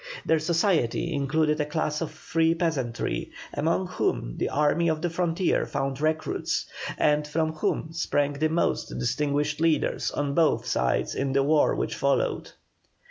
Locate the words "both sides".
10.33-11.13